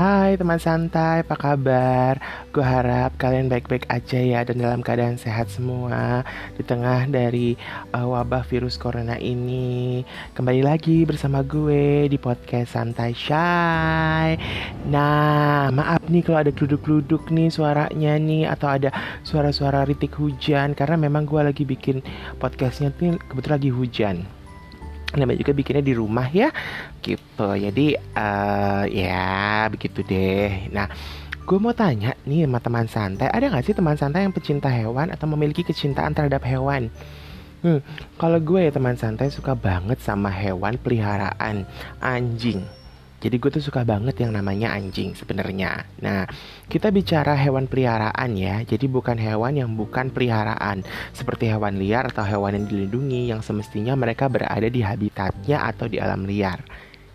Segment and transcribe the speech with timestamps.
[0.00, 2.16] Hai teman santai, apa kabar?
[2.56, 6.24] Gue harap kalian baik-baik aja ya dan dalam keadaan sehat semua.
[6.56, 7.52] Di tengah dari
[7.92, 10.00] uh, wabah virus corona ini
[10.32, 14.40] Kembali lagi bersama gue di podcast Santai Shy.
[14.88, 18.88] Nah, maaf nih kalau ada geluduk-geluduk nih suaranya nih Atau ada
[19.20, 22.00] suara-suara ritik hujan Karena memang gue lagi bikin
[22.40, 24.39] podcastnya nih kebetulan lagi hujan
[25.16, 26.52] namanya juga bikinnya di rumah ya
[27.02, 27.48] gitu.
[27.56, 30.70] Jadi uh, ya begitu deh.
[30.70, 30.86] Nah
[31.40, 35.10] gue mau tanya nih sama teman santai ada nggak sih teman santai yang pecinta hewan
[35.10, 36.92] atau memiliki kecintaan terhadap hewan?
[37.60, 37.84] Hmm,
[38.16, 41.68] kalau gue ya teman santai suka banget sama hewan peliharaan
[42.00, 42.64] anjing
[43.20, 45.84] jadi gue tuh suka banget yang namanya anjing sebenarnya.
[46.00, 46.24] Nah,
[46.72, 48.64] kita bicara hewan peliharaan ya.
[48.64, 50.80] Jadi bukan hewan yang bukan peliharaan,
[51.12, 56.00] seperti hewan liar atau hewan yang dilindungi yang semestinya mereka berada di habitatnya atau di
[56.00, 56.64] alam liar.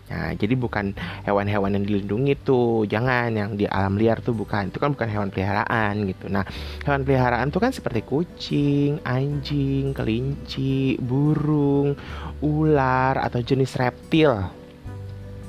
[0.06, 0.94] Nah, jadi bukan
[1.26, 4.70] hewan-hewan yang dilindungi tuh, jangan yang di alam liar tuh bukan.
[4.70, 6.30] Itu kan bukan hewan peliharaan gitu.
[6.30, 6.46] Nah,
[6.86, 11.98] hewan peliharaan tuh kan seperti kucing, anjing, kelinci, burung,
[12.38, 14.65] ular atau jenis reptil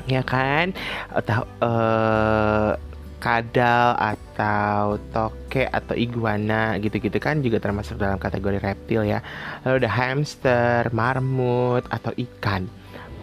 [0.07, 0.71] ya kan
[1.11, 2.79] atau uh,
[3.17, 9.19] kadal atau toke atau iguana gitu-gitu kan juga termasuk dalam kategori reptil ya.
[9.65, 12.69] Lalu ada hamster, marmut atau ikan.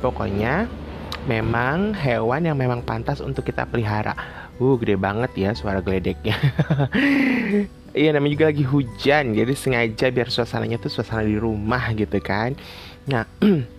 [0.03, 0.67] Pokoknya
[1.31, 4.13] memang hewan yang memang pantas untuk kita pelihara.
[4.61, 6.37] Uh, gede banget ya suara geledeknya.
[7.95, 12.59] Iya namanya juga lagi hujan Jadi sengaja biar suasananya tuh suasana di rumah gitu kan
[13.07, 13.23] Nah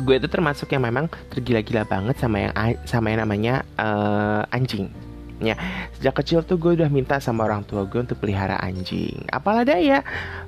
[0.00, 2.52] gue itu termasuk yang memang tergila-gila banget sama yang
[2.84, 4.92] sama yang namanya uh, anjing.
[5.36, 5.52] Ya
[6.00, 9.28] sejak kecil tuh gue udah minta sama orang tua gue untuk pelihara anjing.
[9.28, 10.00] Apalah daya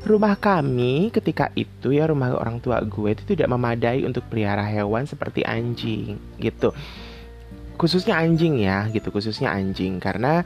[0.08, 5.04] rumah kami ketika itu ya rumah orang tua gue itu tidak memadai untuk pelihara hewan
[5.04, 6.72] seperti anjing gitu.
[7.76, 10.00] Khususnya anjing ya gitu khususnya anjing.
[10.00, 10.40] Karena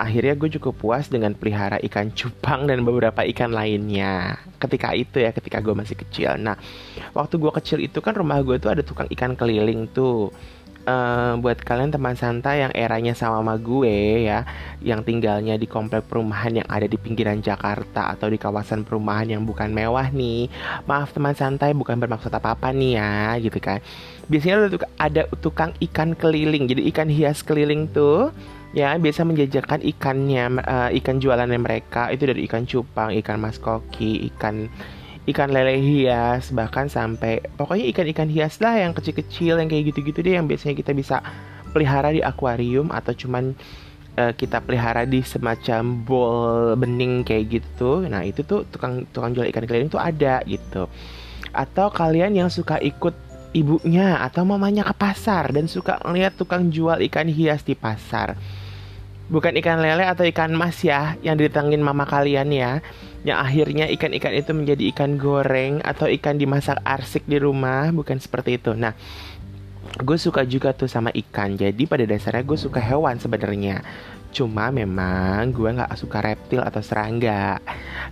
[0.00, 4.40] akhirnya gue cukup puas dengan pelihara ikan cupang dan beberapa ikan lainnya.
[4.56, 6.40] Ketika itu ya ketika gue masih kecil.
[6.40, 6.56] Nah
[7.12, 10.32] waktu gue kecil itu kan rumah gue tuh ada tukang ikan keliling tuh.
[10.80, 14.48] Uh, buat kalian teman santai yang eranya sama sama gue ya
[14.80, 19.44] yang tinggalnya di komplek perumahan yang ada di pinggiran Jakarta atau di kawasan perumahan yang
[19.44, 20.48] bukan mewah nih.
[20.88, 23.84] Maaf teman santai bukan bermaksud apa-apa nih ya gitu kan.
[24.32, 26.64] Biasanya ada tukang ikan keliling.
[26.64, 28.32] Jadi ikan hias keliling tuh
[28.70, 32.10] ya biasa menjajakan ikannya uh, ikan jualannya mereka.
[32.14, 34.70] Itu dari ikan cupang ikan mas koki ikan
[35.28, 40.34] ikan lele hias bahkan sampai pokoknya ikan-ikan hias lah yang kecil-kecil yang kayak gitu-gitu deh
[40.40, 41.20] yang biasanya kita bisa
[41.70, 43.54] pelihara di akuarium atau cuman
[44.18, 48.02] uh, kita pelihara di semacam bowl bening kayak gitu.
[48.08, 50.90] Nah itu tuh tukang tukang jual ikan keliling tuh ada gitu.
[51.54, 53.14] Atau kalian yang suka ikut
[53.50, 58.38] ibunya atau mamanya ke pasar dan suka ngeliat tukang jual ikan hias di pasar
[59.30, 62.82] bukan ikan lele atau ikan mas ya yang ditangin mama kalian ya.
[63.22, 67.94] Yang akhirnya ikan-ikan itu menjadi ikan goreng atau ikan dimasak arsik di rumah.
[67.94, 68.74] Bukan seperti itu.
[68.74, 68.92] Nah
[70.02, 71.54] gue suka juga tuh sama ikan.
[71.54, 73.86] Jadi pada dasarnya gue suka hewan sebenarnya.
[74.30, 77.62] Cuma memang gue nggak suka reptil atau serangga.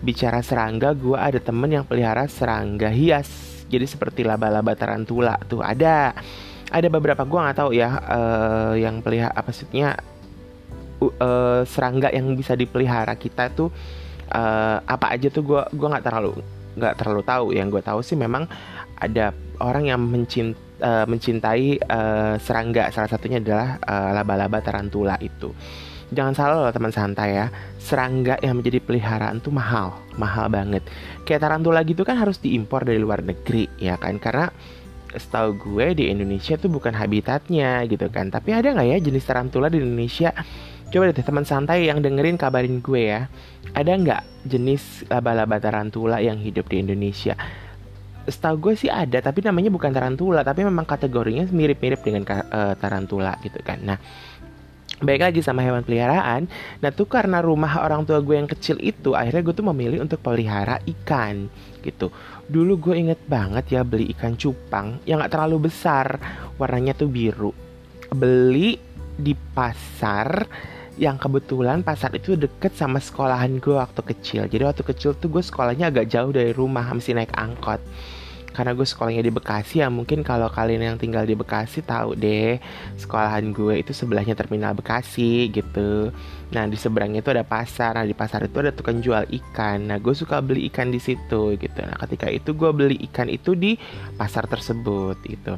[0.02, 3.28] Bicara serangga gue ada temen yang pelihara serangga hias.
[3.68, 6.14] Jadi seperti laba-laba tarantula tuh ada.
[6.68, 9.96] Ada beberapa gue nggak tahu ya uh, yang pelihara apa sihnya
[11.02, 13.70] uh, serangga yang bisa dipelihara kita tuh
[14.34, 16.38] uh, apa aja tuh gue gua nggak terlalu
[16.78, 17.46] nggak terlalu tahu.
[17.52, 18.46] Yang gue tahu sih memang
[18.98, 22.94] ada orang yang mencint, uh, mencintai uh, serangga.
[22.94, 23.82] Salah satunya adalah
[24.14, 25.50] laba-laba uh, tarantula itu.
[26.08, 27.46] Jangan salah loh teman santai ya.
[27.76, 30.86] Serangga yang menjadi peliharaan tuh mahal mahal banget.
[31.28, 34.16] Kayak tarantula gitu kan harus diimpor dari luar negeri ya kan?
[34.16, 34.48] Karena
[35.08, 38.32] setahu gue di Indonesia tuh bukan habitatnya gitu kan.
[38.32, 40.32] Tapi ada nggak ya jenis tarantula di Indonesia
[40.88, 43.28] Coba deh teman santai yang dengerin kabarin gue ya.
[43.76, 47.36] Ada nggak jenis laba-laba tarantula yang hidup di Indonesia?
[48.24, 53.36] Setahu gue sih ada, tapi namanya bukan tarantula, tapi memang kategorinya mirip-mirip dengan uh, tarantula
[53.44, 53.84] gitu kan.
[53.84, 54.00] Nah,
[55.04, 56.48] baik lagi sama hewan peliharaan.
[56.80, 60.24] Nah tuh karena rumah orang tua gue yang kecil itu, akhirnya gue tuh memilih untuk
[60.24, 61.52] pelihara ikan
[61.84, 62.08] gitu.
[62.48, 66.16] Dulu gue inget banget ya beli ikan cupang yang gak terlalu besar,
[66.56, 67.52] warnanya tuh biru.
[68.08, 68.80] Beli
[69.18, 70.48] di pasar
[70.98, 74.42] yang kebetulan pasar itu deket sama sekolahan gue waktu kecil.
[74.50, 77.78] Jadi waktu kecil tuh gue sekolahnya agak jauh dari rumah, mesti naik angkot.
[78.50, 82.58] Karena gue sekolahnya di Bekasi ya mungkin kalau kalian yang tinggal di Bekasi tahu deh
[82.98, 86.10] sekolahan gue itu sebelahnya terminal Bekasi gitu.
[86.50, 89.86] Nah di seberangnya itu ada pasar, nah di pasar itu ada tukang jual ikan.
[89.86, 91.80] Nah gue suka beli ikan di situ gitu.
[91.86, 93.78] Nah ketika itu gue beli ikan itu di
[94.18, 95.54] pasar tersebut gitu.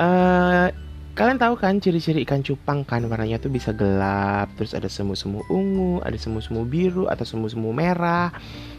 [0.00, 0.72] Uh,
[1.18, 5.98] Kalian tahu kan ciri-ciri ikan cupang kan warnanya tuh bisa gelap, terus ada semu-semu ungu,
[6.06, 8.30] ada semu-semu biru atau semu-semu merah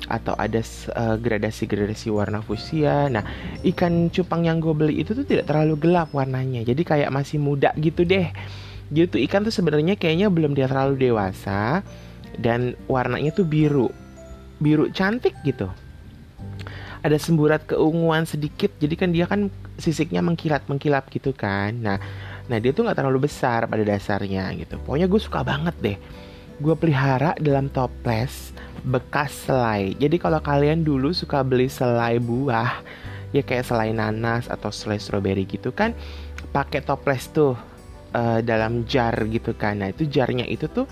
[0.08, 0.64] atau ada
[0.96, 3.12] uh, gradasi-gradasi warna fusia.
[3.12, 3.28] Nah,
[3.68, 6.64] ikan cupang yang gue beli itu tuh tidak terlalu gelap warnanya.
[6.64, 8.32] Jadi kayak masih muda gitu deh.
[8.88, 11.84] Gitu ikan tuh sebenarnya kayaknya belum dia terlalu dewasa
[12.40, 13.92] dan warnanya tuh biru.
[14.64, 15.68] Biru cantik gitu
[17.00, 19.48] ada semburat keunguan sedikit jadi kan dia kan
[19.80, 21.98] sisiknya mengkilat mengkilap gitu kan nah
[22.50, 24.82] Nah dia tuh nggak terlalu besar pada dasarnya gitu.
[24.82, 25.98] Pokoknya gue suka banget deh.
[26.60, 28.52] Gue pelihara dalam toples
[28.84, 29.96] bekas selai.
[29.96, 32.84] Jadi kalau kalian dulu suka beli selai buah,
[33.32, 35.96] ya kayak selai nanas atau selai stroberi gitu kan,
[36.52, 37.54] pakai toples tuh
[38.18, 39.80] uh, dalam jar gitu kan.
[39.80, 40.90] Nah itu jarnya itu tuh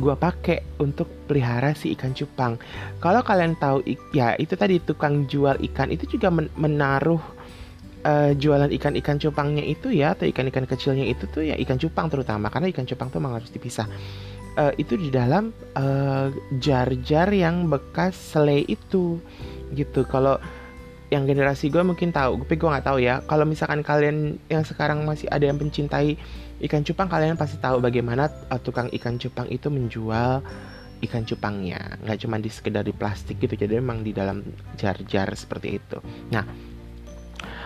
[0.00, 2.56] gue pakai untuk pelihara si ikan cupang.
[3.02, 3.84] Kalau kalian tahu,
[4.16, 7.20] ya itu tadi tukang jual ikan itu juga menaruh
[8.04, 12.48] uh, jualan ikan-ikan cupangnya itu ya atau ikan-ikan kecilnya itu tuh ya ikan cupang terutama
[12.48, 13.88] karena ikan cupang tuh memang harus dipisah.
[14.58, 16.26] Uh, itu di dalam eh,
[16.58, 19.22] jar-jar uh, yang bekas selai itu
[19.78, 20.02] gitu.
[20.10, 20.42] Kalau
[21.10, 23.22] yang generasi gue mungkin tahu tapi gue nggak tahu ya.
[23.30, 26.18] Kalau misalkan kalian yang sekarang masih ada yang mencintai
[26.66, 30.42] ikan cupang kalian pasti tahu bagaimana uh, tukang ikan cupang itu menjual
[31.06, 32.02] ikan cupangnya.
[32.02, 34.42] Nggak cuma di sekedar di plastik gitu jadi memang di dalam
[34.74, 36.02] jar-jar seperti itu.
[36.34, 36.69] Nah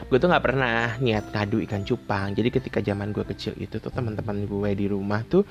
[0.09, 2.37] gue tuh nggak pernah niat ngadu ikan cupang.
[2.37, 5.49] Jadi ketika zaman gue kecil itu tuh teman-teman gue di rumah tuh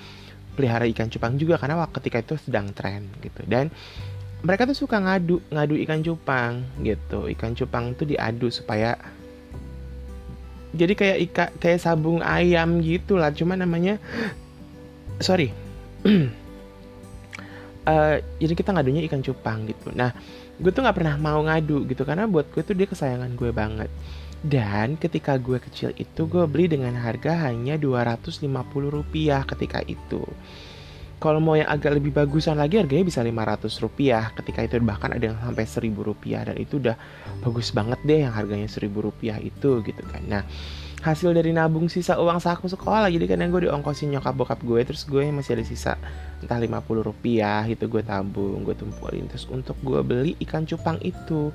[0.54, 3.42] pelihara ikan cupang juga karena waktu ketika itu sedang tren gitu.
[3.50, 3.74] Dan
[4.46, 7.26] mereka tuh suka ngadu ngadu ikan cupang gitu.
[7.34, 8.96] Ikan cupang tuh diadu supaya
[10.74, 13.98] jadi kayak ika kayak sabung ayam gitu lah cuma namanya
[15.18, 15.50] sorry.
[17.86, 19.90] Uh, jadi kita ngadunya ikan cupang gitu.
[19.98, 20.14] Nah
[20.62, 23.90] gue tuh nggak pernah mau ngadu gitu karena buat gue tuh dia kesayangan gue banget
[24.44, 28.44] dan ketika gue kecil itu gue beli dengan harga hanya 250
[28.92, 30.20] rupiah ketika itu.
[31.24, 35.32] Kalau mau yang agak lebih bagusan lagi harganya bisa 500 rupiah ketika itu bahkan ada
[35.32, 37.00] yang sampai 1000 rupiah dan itu udah
[37.40, 40.20] bagus banget deh yang harganya 1000 rupiah itu gitu kan.
[40.28, 40.44] Nah
[41.04, 44.80] hasil dari nabung sisa uang saku sekolah jadi kan yang gue diongkosin nyokap bokap gue
[44.88, 45.94] terus gue masih ada sisa
[46.40, 51.52] entah 50 rupiah itu gue tabung gue tumpulin terus untuk gue beli ikan cupang itu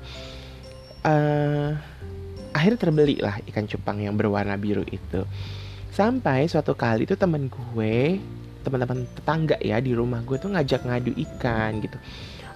[1.01, 1.73] uh,
[2.55, 5.25] akhirnya terbeli lah ikan cupang yang berwarna biru itu.
[5.89, 8.19] Sampai suatu kali itu temen gue
[8.59, 11.97] teman-teman tetangga ya di rumah gue tuh ngajak ngadu ikan gitu.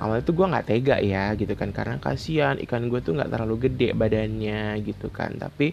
[0.01, 3.69] Awalnya tuh gue nggak tega ya gitu kan karena kasihan ikan gue tuh nggak terlalu
[3.69, 5.40] gede badannya gitu kan.
[5.40, 5.72] Tapi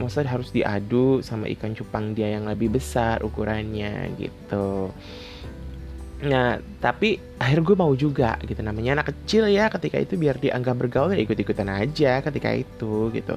[0.00, 4.90] maksudnya harus diadu sama ikan cupang dia yang lebih besar ukurannya gitu
[6.22, 10.86] Nah, tapi akhir gue mau juga gitu namanya anak kecil ya ketika itu biar dianggap
[10.86, 13.34] bergaul ya ikut-ikutan aja ketika itu gitu.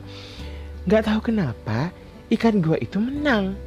[0.88, 1.90] Gak tahu kenapa
[2.32, 3.58] ikan gue itu menang.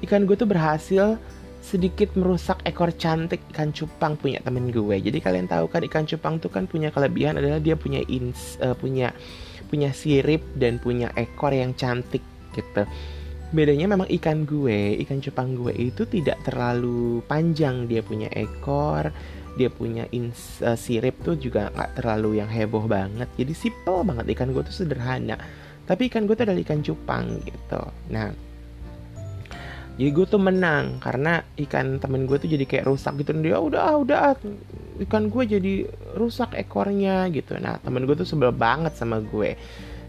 [0.00, 1.18] Ikan gue tuh berhasil
[1.62, 4.96] sedikit merusak ekor cantik ikan cupang punya temen gue.
[4.98, 8.74] Jadi kalian tahu kan ikan cupang tuh kan punya kelebihan adalah dia punya ins, uh,
[8.74, 9.14] punya
[9.70, 12.20] punya sirip dan punya ekor yang cantik
[12.52, 12.84] gitu
[13.52, 17.86] bedanya memang ikan gue ikan cupang gue itu tidak terlalu panjang.
[17.86, 19.12] Dia punya ekor
[19.52, 23.28] dia punya ins, uh, sirip tuh juga nggak terlalu yang heboh banget.
[23.36, 25.36] Jadi simple banget ikan gue tuh sederhana.
[25.84, 27.82] Tapi ikan gue tuh adalah ikan cupang gitu.
[28.08, 28.32] Nah
[29.92, 33.36] jadi gue tuh menang karena ikan temen gue tuh jadi kayak rusak gitu.
[33.44, 34.20] Dia udah udah
[35.04, 35.72] ikan gue jadi
[36.16, 37.60] rusak ekornya gitu.
[37.60, 39.52] Nah temen gue tuh sebel banget sama gue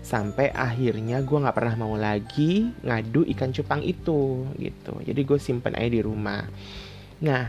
[0.04, 4.94] sampai akhirnya gue nggak pernah mau lagi ngadu ikan cupang itu gitu.
[5.00, 6.44] Jadi gue simpen aja di rumah.
[7.24, 7.44] Nah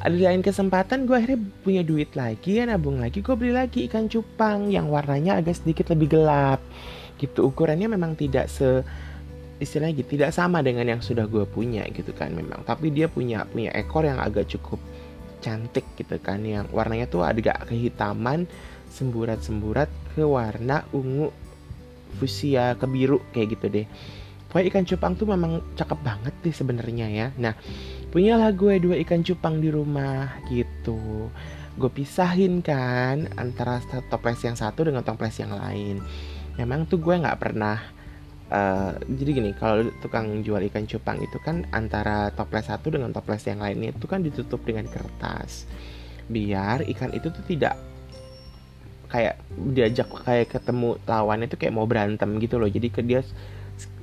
[0.00, 4.08] ada lain kesempatan gue akhirnya punya duit lagi ya nabung lagi gue beli lagi ikan
[4.08, 6.62] cupang yang warnanya agak sedikit lebih gelap
[7.18, 7.50] gitu.
[7.50, 8.86] Ukurannya memang tidak se
[9.60, 12.62] istilahnya gitu tidak sama dengan yang sudah gue punya gitu kan memang.
[12.62, 14.78] Tapi dia punya punya ekor yang agak cukup
[15.42, 18.46] cantik gitu kan yang warnanya tuh agak kehitaman
[18.90, 21.30] semburat-semburat ke warna ungu
[22.18, 23.86] fusia ke biru kayak gitu deh
[24.50, 27.26] Pokoknya ikan cupang tuh memang cakep banget deh sebenarnya ya.
[27.38, 27.54] Nah,
[28.10, 31.30] punyalah gue dua ikan cupang di rumah gitu.
[31.78, 33.78] Gue pisahin kan antara
[34.10, 36.02] toples yang satu dengan toples yang lain.
[36.58, 37.78] Memang tuh gue nggak pernah
[38.50, 43.46] Uh, jadi gini, kalau tukang jual ikan cupang itu kan antara toples satu dengan toples
[43.46, 45.70] yang lainnya itu kan ditutup dengan kertas,
[46.26, 47.78] biar ikan itu tuh tidak
[49.10, 49.42] kayak
[49.74, 52.70] diajak kayak ketemu lawannya itu kayak mau berantem gitu loh.
[52.70, 53.20] Jadi ke dia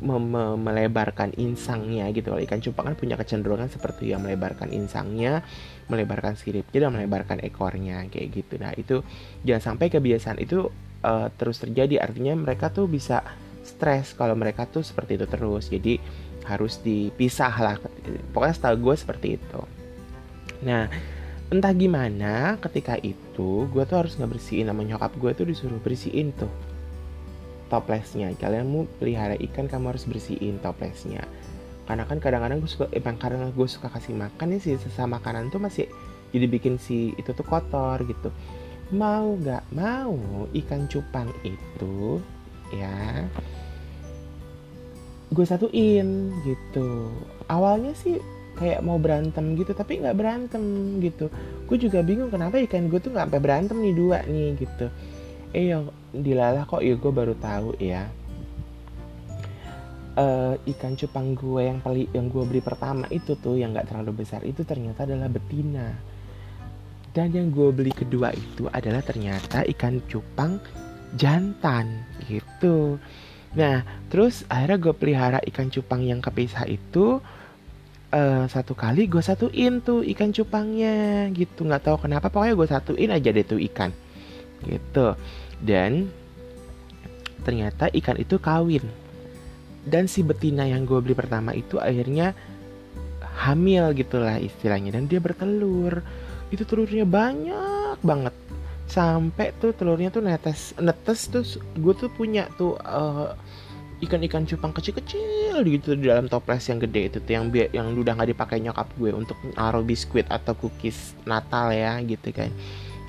[0.01, 2.39] me me melebarkan insangnya gitu loh.
[2.43, 5.41] Ikan cupang kan punya kecenderungan seperti yang melebarkan insangnya
[5.87, 8.59] melebarkan siripnya dan melebarkan ekornya kayak gitu.
[8.59, 9.01] Nah itu
[9.47, 10.67] jangan sampai kebiasaan itu
[11.07, 12.03] uh, terus terjadi.
[12.03, 13.23] Artinya mereka tuh bisa
[13.63, 15.71] stres kalau mereka tuh seperti itu terus.
[15.71, 15.97] Jadi
[16.47, 17.75] harus dipisah lah
[18.31, 19.61] pokoknya setahu gue seperti itu.
[20.63, 20.87] Nah
[21.47, 26.51] entah gimana ketika itu gue tuh harus ngebersihin sama nyokap gue tuh disuruh bersihin tuh
[27.67, 28.31] toplesnya.
[28.35, 31.23] Kalian mau pelihara ikan kamu harus bersihin toplesnya.
[31.87, 35.47] Karena kan kadang-kadang gue suka emang karena gue suka kasih makan nih si sesama makanan
[35.47, 35.87] tuh masih
[36.35, 38.27] jadi bikin si itu tuh kotor gitu.
[38.91, 42.19] Mau nggak mau ikan cupang itu
[42.75, 43.23] ya
[45.31, 47.11] gue satuin gitu.
[47.47, 48.19] Awalnya sih
[48.57, 50.63] kayak mau berantem gitu tapi nggak berantem
[50.99, 51.29] gitu.
[51.69, 54.85] Gue juga bingung kenapa ikan gue tuh nggak sampai berantem nih dua nih gitu.
[55.53, 56.81] Eh yang dilalah kok.
[56.81, 58.09] Ya gue baru tahu ya.
[60.17, 64.25] Uh, ikan cupang gue yang peli yang gue beli pertama itu tuh yang nggak terlalu
[64.25, 65.93] besar itu ternyata adalah betina.
[67.13, 70.57] Dan yang gue beli kedua itu adalah ternyata ikan cupang
[71.13, 72.97] jantan gitu.
[73.53, 77.21] Nah terus akhirnya gue pelihara ikan cupang yang kepisah itu
[78.13, 81.67] uh, satu kali gue satuin tuh ikan cupangnya gitu.
[81.67, 83.91] Nggak tahu kenapa pokoknya gue satuin aja deh tuh ikan
[84.63, 85.15] gitu.
[85.59, 86.11] Dan
[87.43, 88.85] ternyata ikan itu kawin.
[89.87, 92.35] Dan si betina yang gue beli pertama itu akhirnya
[93.47, 94.95] hamil gitulah istilahnya.
[94.95, 96.03] Dan dia bertelur.
[96.47, 98.35] Itu telurnya banyak banget.
[98.87, 101.43] Sampai tuh telurnya tuh netes netes tuh
[101.75, 103.35] gue tuh punya tuh uh,
[103.97, 108.13] ikan-ikan cupang kecil-kecil gitu di dalam toples yang gede itu tuh yang bi yang udah
[108.13, 112.53] nggak dipakai nyokap gue untuk naruh biskuit atau cookies Natal ya gitu kan.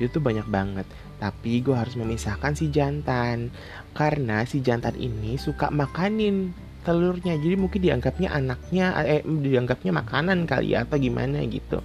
[0.01, 0.89] Itu banyak banget.
[1.21, 3.53] Tapi gue harus memisahkan si jantan
[3.93, 6.57] karena si jantan ini suka makanin
[6.89, 7.37] telurnya.
[7.37, 11.85] Jadi mungkin dianggapnya anaknya eh dianggapnya makanan kali ya atau gimana gitu.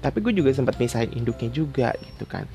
[0.00, 2.48] Tapi gue juga sempat misahin induknya juga gitu kan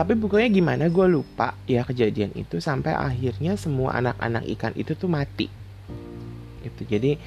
[0.00, 5.12] tapi pokoknya gimana gue lupa ya kejadian itu sampai akhirnya semua anak-anak ikan itu tuh
[5.12, 5.52] mati.
[6.64, 6.82] Gitu.
[6.88, 7.20] Jadi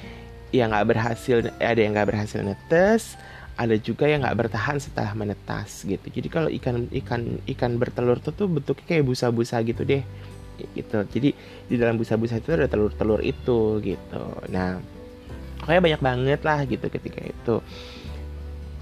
[0.50, 3.18] ya nggak berhasil ada yang nggak berhasil netes
[3.54, 6.02] ada juga yang nggak bertahan setelah menetas gitu.
[6.02, 10.02] Jadi kalau ikan ikan ikan bertelur tuh tuh bentuknya kayak busa-busa gitu deh.
[10.74, 10.98] Gitu.
[11.14, 11.30] Jadi
[11.70, 14.24] di dalam busa-busa itu ada telur-telur itu gitu.
[14.50, 14.82] Nah
[15.62, 17.54] pokoknya banyak banget lah gitu ketika itu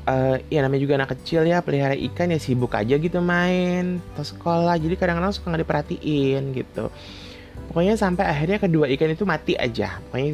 [0.06, 4.24] uh, ya namanya juga anak kecil ya pelihara ikan ya sibuk aja gitu main atau
[4.26, 4.74] sekolah.
[4.78, 6.84] Jadi kadang-kadang suka nggak diperhatiin gitu.
[7.70, 10.00] Pokoknya sampai akhirnya kedua ikan itu mati aja.
[10.08, 10.30] Pokoknya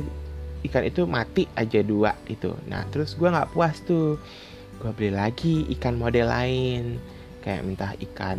[0.66, 4.18] ikan itu mati aja dua itu nah terus gue nggak puas tuh.
[4.78, 6.84] Gue beli lagi ikan model lain.
[7.38, 8.38] Kayak minta ikan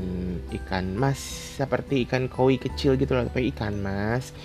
[0.53, 1.19] ikan mas
[1.57, 3.25] seperti ikan koi kecil gitu loh.
[3.27, 4.35] Tapi ikan mas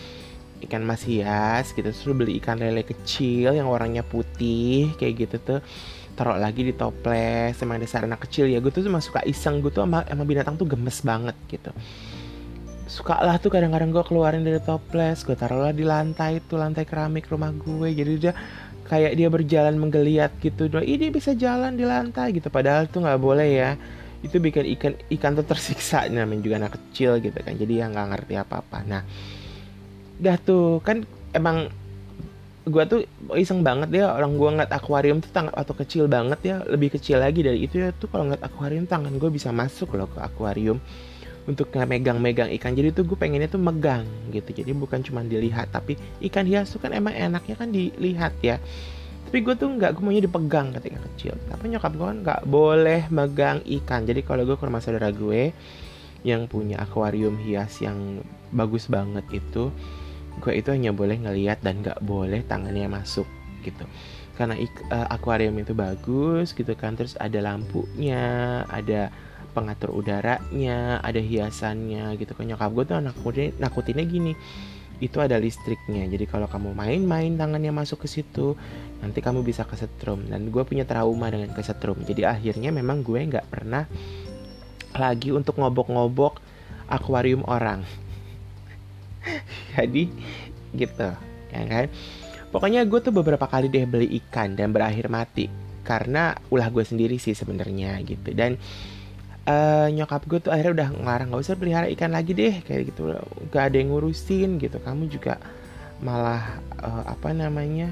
[0.62, 1.90] ikan mas hias gitu.
[1.90, 5.60] Terus beli ikan lele kecil yang warnanya putih kayak gitu tuh
[6.14, 8.62] taruh lagi di toples emang dasar anak kecil ya.
[8.62, 11.70] Gue tuh cuma suka iseng gue tuh emang, emang binatang tuh gemes banget gitu.
[12.86, 16.86] Suka lah tuh kadang-kadang gue keluarin dari toples gue taruh lah di lantai tuh lantai
[16.86, 17.88] keramik rumah gue.
[17.90, 18.32] Jadi dia
[18.84, 22.48] kayak dia berjalan menggeliat gitu doa ini bisa jalan di lantai gitu.
[22.48, 23.70] Padahal tuh nggak boleh ya.
[24.24, 26.06] Itu bikin ikan ikan tuh tersiksa.
[26.08, 27.58] Namanya juga anak kecil gitu kan.
[27.58, 29.02] Jadi yang nggak ngerti apa apa nah
[30.14, 31.02] dah tuh kan
[31.34, 31.68] emang
[32.64, 33.00] gue tuh
[33.36, 37.20] iseng banget ya orang gue ngeliat akuarium tuh tangan atau kecil banget ya lebih kecil
[37.20, 40.80] lagi dari itu ya tuh kalau ngeliat akuarium tangan gue bisa masuk loh ke akuarium
[41.44, 42.72] untuk megang-megang ikan.
[42.72, 46.80] Jadi tuh gue pengennya tuh megang gitu jadi bukan cuma dilihat tapi ikan hias tuh
[46.80, 48.56] kan emang enaknya kan dilihat ya.
[49.28, 53.00] Tapi gue tuh nggak gue maunya dipegang ketika kecil tapi nyokap gue kan nggak boleh
[53.12, 54.08] megang ikan.
[54.08, 55.52] Jadi kalau gue ke rumah saudara gue
[56.24, 59.68] yang punya akuarium hias yang bagus banget itu
[60.42, 63.26] gue itu hanya boleh ngeliat dan gak boleh tangannya masuk
[63.62, 63.84] gitu.
[64.34, 66.98] Karena uh, akuarium itu bagus gitu kan.
[66.98, 69.14] Terus ada lampunya ada
[69.54, 72.50] pengatur udaranya ada hiasannya gitu kan.
[72.50, 74.34] Nyokap gue tuh nakutin nakutinnya gini
[75.02, 78.54] itu ada listriknya jadi kalau kamu main-main tangannya masuk ke situ
[79.02, 80.26] nanti kamu bisa kesetrum.
[80.26, 83.86] Dan gue punya trauma dengan kesetrum jadi akhirnya memang gue nggak pernah
[84.94, 86.38] lagi untuk ngobok-ngobok
[86.90, 87.82] akuarium orang
[89.74, 90.04] jadi
[90.74, 91.08] gitu
[91.54, 91.86] ya kan?
[92.54, 95.50] Pokoknya gue tuh beberapa kali deh beli ikan dan berakhir mati.
[95.82, 98.30] Karena ulah gue sendiri sih sebenarnya gitu.
[98.30, 98.54] Dan
[99.50, 103.10] uh, nyokap gue tuh akhirnya udah ngelarang gak usah pelihara ikan lagi deh kayak gitu.
[103.50, 104.78] Gak ada yang ngurusin gitu.
[104.78, 105.42] Kamu juga
[105.98, 107.90] malah uh, apa namanya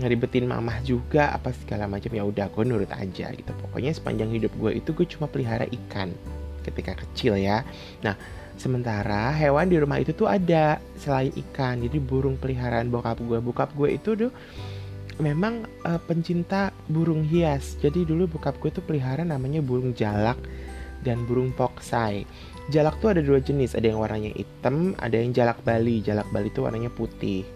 [0.00, 2.08] ngeribetin mamah juga apa segala macam.
[2.08, 3.52] Ya udah gue nurut aja gitu.
[3.68, 6.08] Pokoknya sepanjang hidup gue itu gue cuma pelihara ikan
[6.64, 7.68] ketika kecil ya.
[8.00, 8.16] Nah
[8.60, 13.40] Sementara hewan di rumah itu tuh ada selain ikan, jadi burung peliharaan bokap gue.
[13.40, 14.28] Bokap gue itu tuh
[15.16, 17.80] memang uh, pencinta burung hias.
[17.80, 20.36] Jadi dulu bokap gue tuh pelihara namanya burung jalak
[21.00, 22.28] dan burung poksai.
[22.68, 26.04] Jalak tuh ada dua jenis, ada yang warnanya hitam, ada yang jalak Bali.
[26.04, 27.48] Jalak Bali tuh warnanya putih.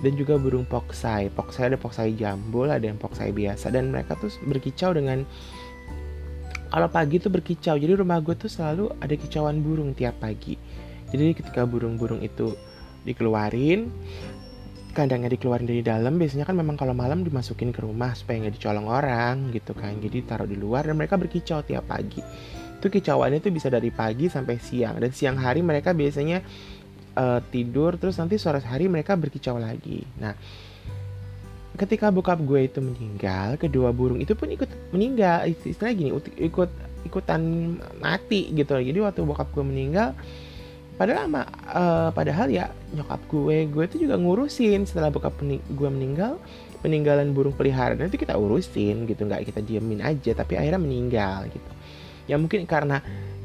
[0.00, 4.32] dan juga burung poksai poksai ada poksai jambul ada yang poksai biasa dan mereka tuh
[4.48, 5.28] berkicau dengan
[6.70, 10.54] kalau pagi tuh berkicau jadi rumah gue tuh selalu ada kicauan burung tiap pagi.
[11.10, 12.54] Jadi ketika burung-burung itu
[13.02, 13.90] dikeluarin
[14.90, 18.86] kandangnya dikeluarin dari dalam biasanya kan memang kalau malam dimasukin ke rumah supaya nggak dicolong
[18.86, 19.98] orang gitu kan.
[19.98, 22.22] Jadi taruh di luar dan mereka berkicau tiap pagi.
[22.78, 25.02] Itu kicauannya tuh bisa dari pagi sampai siang.
[25.02, 26.42] Dan siang hari mereka biasanya
[27.18, 30.06] uh, tidur terus nanti sore hari mereka berkicau lagi.
[30.22, 30.34] Nah
[31.80, 35.48] ketika bokap gue itu meninggal kedua burung itu pun ikut meninggal.
[35.48, 36.70] Istilah gini ikut
[37.08, 37.40] ikutan
[38.04, 38.76] mati gitu.
[38.76, 40.12] Jadi waktu bokap gue meninggal
[41.00, 44.84] padahal ama, uh, padahal ya nyokap gue gue itu juga ngurusin.
[44.84, 46.36] Setelah bokap gue meninggal
[46.84, 49.24] peninggalan burung peliharaan itu kita urusin gitu.
[49.24, 51.70] Nggak kita diemin aja tapi akhirnya meninggal gitu.
[52.28, 53.00] Ya mungkin karena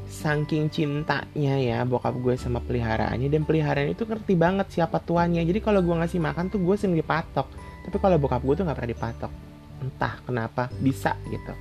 [0.06, 5.40] saking cintanya ya bokap gue sama peliharaannya dan peliharaan itu ngerti banget siapa tuannya.
[5.40, 8.78] Jadi kalau gue ngasih makan tuh gue sendiri patok tapi kalau bokap gue tuh nggak
[8.82, 9.32] pernah dipatok.
[9.78, 11.54] Entah kenapa bisa gitu.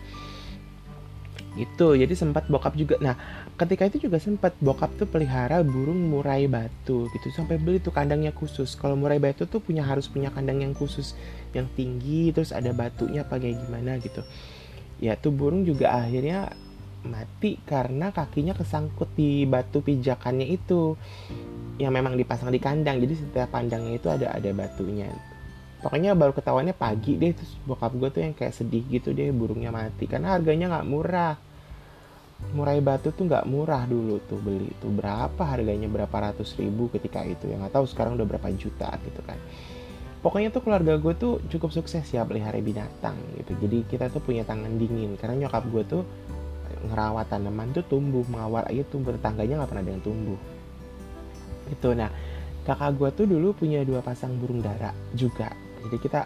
[1.56, 2.98] Itu jadi sempat bokap juga.
[2.98, 3.14] Nah
[3.56, 7.30] ketika itu juga sempat bokap tuh pelihara burung murai batu gitu.
[7.30, 8.74] Sampai beli tuh kandangnya khusus.
[8.74, 11.14] Kalau murai batu tuh punya harus punya kandang yang khusus
[11.54, 14.26] yang tinggi terus ada batunya apa kayak gimana gitu.
[14.98, 16.50] Ya tuh burung juga akhirnya
[17.06, 20.98] mati karena kakinya kesangkut di batu pijakannya itu.
[21.78, 22.98] Yang memang dipasang di kandang.
[22.98, 25.14] Jadi setiap pandangnya itu ada ada batunya
[25.86, 29.70] pokoknya baru ketahuannya pagi deh terus bokap gue tuh yang kayak sedih gitu deh burungnya
[29.70, 30.10] mati.
[30.10, 31.38] Karena harganya nggak murah.
[32.58, 34.90] Murai batu tuh nggak murah dulu tuh beli tuh.
[34.90, 35.86] Berapa harganya?
[35.86, 37.54] Berapa ratus ribu ketika itu?
[37.54, 39.38] Yang nggak tahu sekarang udah berapa juta gitu kan.
[40.26, 43.54] Pokoknya tuh keluarga gue tuh cukup sukses ya pelihara binatang gitu.
[43.62, 45.14] Jadi kita tuh punya tangan dingin.
[45.22, 46.02] Karena nyokap gue tuh
[46.90, 50.40] ngerawat tanaman tuh tumbuh mengawal aja tumbuh tetangganya nggak pernah ada yang tumbuh.
[51.70, 52.10] Itu nah
[52.66, 56.22] kakak gue tuh dulu punya dua pasang burung dara juga jadi kita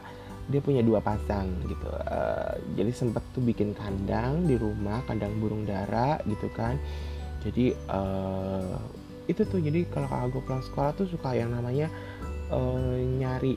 [0.49, 1.85] dia punya dua pasang gitu.
[2.09, 6.75] Uh, jadi sempet tuh bikin kandang di rumah kandang burung dara gitu kan.
[7.45, 8.75] Jadi uh,
[9.29, 11.87] itu tuh jadi kalau kakak gue pulang sekolah tuh suka yang namanya
[12.49, 13.55] uh, nyari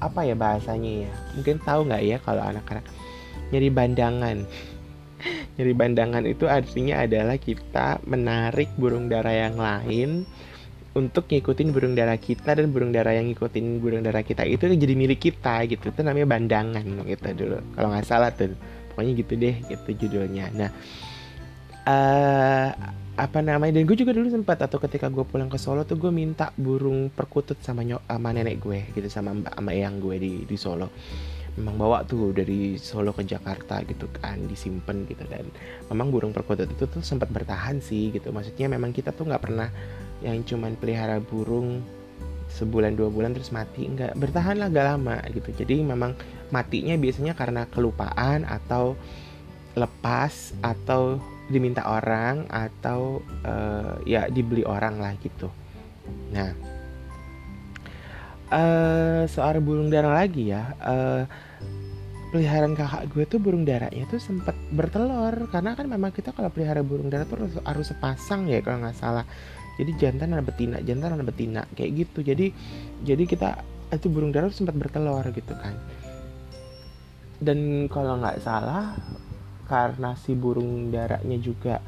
[0.00, 1.12] apa ya bahasanya ya?
[1.36, 2.88] Mungkin tahu nggak ya kalau anak-anak
[3.52, 4.38] nyari bandangan?
[5.58, 10.22] Nyari bandangan itu artinya adalah kita menarik burung dara yang lain
[10.98, 14.94] untuk ngikutin burung dara kita dan burung dara yang ngikutin burung dara kita itu jadi
[14.98, 15.94] milik kita gitu.
[15.94, 17.58] Itu namanya bandangan gitu dulu.
[17.78, 18.52] Kalau nggak salah tuh.
[18.90, 20.50] Pokoknya gitu deh gitu judulnya.
[20.58, 20.70] Nah
[21.86, 22.68] uh,
[23.18, 23.74] apa namanya?
[23.74, 27.10] Dan gue juga dulu sempat atau ketika gue pulang ke Solo tuh gue minta burung
[27.10, 30.90] perkutut sama nyok sama nenek gue gitu sama mbak sama eyang gue di di Solo.
[31.58, 35.50] Memang bawa tuh dari Solo ke Jakarta gitu kan disimpan gitu dan
[35.90, 38.30] memang burung perkutut itu tuh sempat bertahan sih gitu.
[38.30, 39.66] Maksudnya memang kita tuh nggak pernah
[40.24, 41.82] yang cuman pelihara burung
[42.48, 45.52] sebulan dua bulan terus mati nggak bertahan lah gak lama gitu.
[45.52, 46.16] Jadi memang
[46.48, 48.96] matinya biasanya karena kelupaan atau
[49.76, 55.48] lepas atau diminta orang atau uh, ya dibeli orang lah gitu.
[56.34, 56.50] Nah
[58.50, 61.22] uh, soal burung dara lagi ya uh,
[62.28, 65.46] peliharaan kakak gue tuh burung darahnya tuh sempet bertelur.
[65.52, 69.24] Karena kan memang kita kalau pelihara burung dara tuh harus sepasang ya kalau nggak salah
[69.78, 72.26] jadi jantan ada betina jantan ada betina kayak gitu.
[72.26, 72.50] Jadi
[73.06, 73.62] jadi kita
[73.94, 75.78] itu burung dara sempat bertelur gitu kan.
[77.38, 78.98] Dan kalau nggak salah
[79.70, 81.78] karena si burung darahnya juga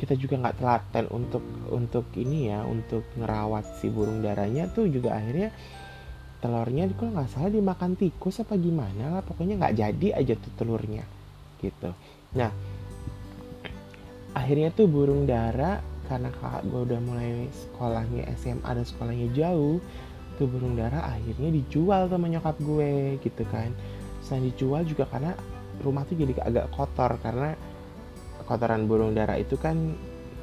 [0.00, 5.20] kita juga nggak telaten untuk untuk ini ya untuk ngerawat si burung darahnya tuh juga
[5.20, 5.52] akhirnya
[6.40, 11.04] telurnya kalau nggak salah dimakan tikus apa gimana lah pokoknya nggak jadi aja tuh telurnya
[11.60, 11.92] gitu.
[12.32, 12.48] Nah
[14.32, 19.78] akhirnya tuh burung dara karena kakak gue udah mulai sekolahnya SMA dan sekolahnya jauh
[20.34, 23.70] tuh burung dara akhirnya dijual sama nyokap gue gitu kan.
[24.26, 25.38] Selain dijual juga karena
[25.86, 27.54] rumah tuh jadi agak kotor karena
[28.50, 29.94] kotoran burung dara itu kan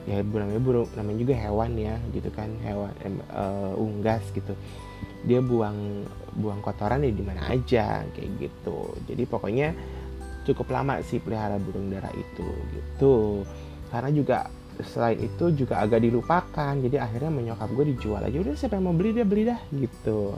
[0.07, 2.95] ya namanya burung namanya juga hewan ya gitu kan hewan
[3.35, 4.55] uh, unggas gitu.
[5.27, 6.07] Dia buang
[6.39, 8.95] buang kotoran ya di mana aja kayak gitu.
[9.03, 9.75] Jadi pokoknya
[10.47, 13.43] cukup lama sih pelihara burung dara itu gitu.
[13.91, 14.47] Karena juga
[14.85, 16.73] selain itu juga agak dilupakan.
[16.77, 18.37] Jadi akhirnya menyokap gue dijual aja.
[18.37, 20.37] Udah siapa yang mau beli dia beli dah gitu.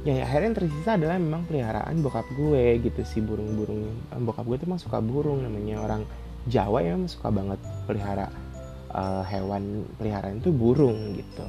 [0.00, 3.84] Ya, ya akhirnya yang tersisa adalah memang peliharaan bokap gue gitu si burung-burung.
[4.24, 6.02] Bokap gue tuh emang suka burung namanya orang
[6.48, 8.32] Jawa ya suka banget pelihara
[8.96, 11.44] uh, hewan peliharaan itu burung gitu.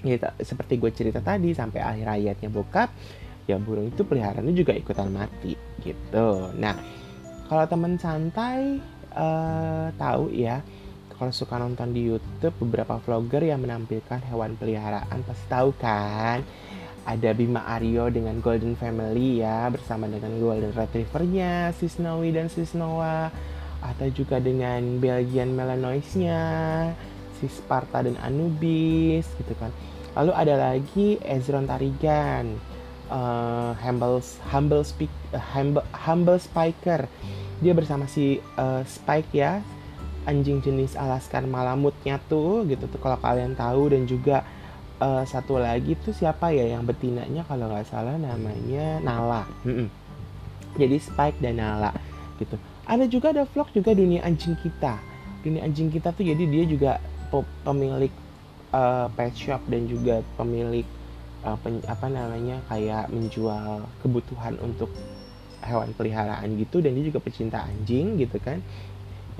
[0.00, 2.88] Ya seperti gue cerita tadi sampai akhir ayatnya bokap
[3.44, 5.52] ya burung itu peliharaannya juga ikutan mati
[5.84, 6.48] gitu.
[6.56, 6.80] Nah
[7.44, 8.80] kalau teman santai
[9.12, 10.64] uh, tahu ya
[11.20, 16.40] kalau suka nonton di YouTube beberapa vlogger yang menampilkan hewan peliharaan pasti tahu kan?
[17.04, 22.64] Ada Bima Aryo dengan Golden Family ya bersama dengan Golden Retrievernya si Snowy dan si
[22.64, 23.28] Snowa.
[23.84, 26.40] Atau juga dengan Belgian Malinoisnya
[27.36, 29.68] si Sparta dan Anubis gitu kan.
[30.16, 32.56] Lalu ada lagi Ezron Tarigan
[33.12, 37.04] uh, humble humble speak uh, humble, humble spiker.
[37.60, 39.60] Dia bersama si uh, Spike ya
[40.28, 43.92] anjing jenis Alaskan Malamutnya tuh gitu tuh kalau kalian tahu.
[43.92, 44.44] Dan juga
[45.00, 49.48] uh, satu lagi tuh siapa ya yang betinanya kalau nggak salah namanya Nala.
[49.64, 49.88] Mm -mm.
[50.78, 51.90] jadi Spike dan Nala
[52.38, 52.56] gitu.
[52.86, 55.00] Ada juga ada vlog juga dunia anjing kita.
[55.40, 56.92] Dunia anjing kita tuh jadi dia juga
[57.64, 58.12] pemilik
[58.76, 60.86] uh, pet shop dan juga pemilik
[61.46, 64.90] uh, pen, apa namanya kayak menjual kebutuhan untuk
[65.64, 66.82] hewan peliharaan gitu.
[66.82, 68.60] Dan dia juga pecinta anjing gitu kan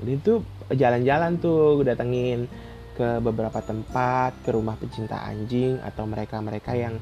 [0.01, 0.33] jadi itu
[0.73, 2.49] jalan-jalan tuh datengin
[2.97, 6.97] ke beberapa tempat ke rumah pecinta anjing atau mereka-mereka yang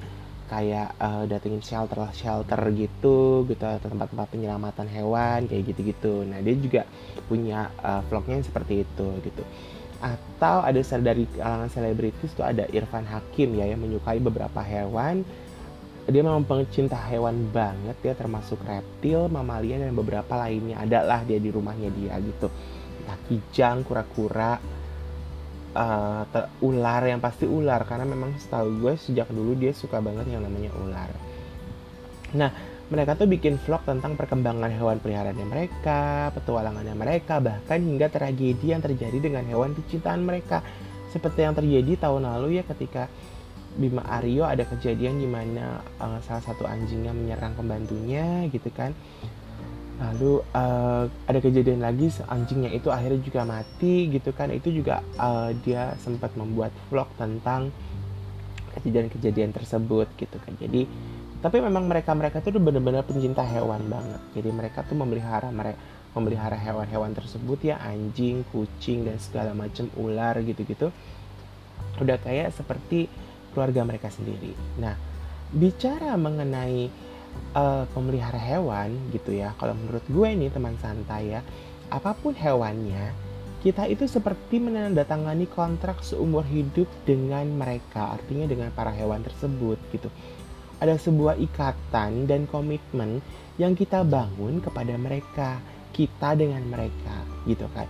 [0.50, 6.26] kayak uh, datengin shelter shelter gitu gitu tempat-tempat penyelamatan hewan kayak gitu-gitu.
[6.26, 6.82] Nah dia juga
[7.30, 9.44] punya uh, vlognya yang seperti itu gitu.
[10.02, 15.22] Atau ada dari kalangan selebritis tuh ada Irfan Hakim ya yang menyukai beberapa hewan.
[16.10, 20.82] Dia memang pencinta hewan banget ya termasuk reptil, mamalia dan beberapa lainnya.
[20.82, 22.50] Adalah dia di rumahnya dia gitu
[23.30, 24.60] kijang, kura-kura,
[25.74, 26.24] uh,
[26.66, 30.72] ular yang pasti ular karena memang setahu gue sejak dulu dia suka banget yang namanya
[30.78, 31.10] ular.
[32.36, 32.52] Nah,
[32.90, 38.82] mereka tuh bikin vlog tentang perkembangan hewan peliharaannya mereka, petualangannya mereka, bahkan hingga tragedi yang
[38.82, 40.66] terjadi dengan hewan kecintaan mereka.
[41.10, 43.10] Seperti yang terjadi tahun lalu ya ketika
[43.78, 48.98] Bima Aryo ada kejadian di mana uh, salah satu anjingnya menyerang pembantunya gitu kan
[50.00, 54.48] lalu uh, ada kejadian lagi anjingnya itu akhirnya juga mati gitu kan.
[54.50, 57.70] Itu juga uh, dia sempat membuat vlog tentang
[58.80, 60.56] kejadian-kejadian tersebut gitu kan.
[60.56, 60.88] Jadi
[61.40, 64.22] tapi memang mereka mereka tuh benar-benar pencinta hewan banget.
[64.36, 65.80] Jadi mereka tuh memelihara mereka
[66.16, 67.76] memelihara hewan-hewan tersebut ya.
[67.84, 70.96] Anjing kucing dan segala macam ular gitu-gitu.
[72.00, 73.12] Udah kayak seperti
[73.52, 74.56] keluarga mereka sendiri.
[74.80, 74.96] Nah
[75.50, 77.09] bicara mengenai
[77.54, 79.54] uh, pemelihara hewan gitu ya.
[79.58, 81.42] Kalau menurut gue ini teman santai ya
[81.90, 88.96] apa pun hewannya kita itu seperti menandatangani kontrak seumur hidup dengan mereka artinya dengan para
[88.96, 90.08] hewan tersebut gitu.
[90.80, 93.20] Ada sebuah ikatan dan komitmen
[93.60, 95.60] yang kita bangun kepada mereka
[95.92, 97.84] kita dengan mereka gitu kan.